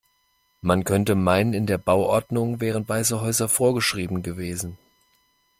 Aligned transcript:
Man 0.61 0.83
könnte 0.83 1.13
meinen 1.13 1.53
in 1.53 1.67
der 1.67 1.77
Bauordnung 1.77 2.59
wären 2.59 2.89
weiße 2.89 3.21
Häuser 3.21 3.47
vorgeschrieben 3.47 4.23
gewesen. 4.23 4.79